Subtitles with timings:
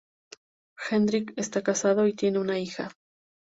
[0.89, 2.89] Hendrik está casado y tiene una hija.